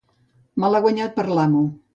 Malaguanyat 0.63 1.15
per 1.19 1.29
l'amo. 1.37 1.65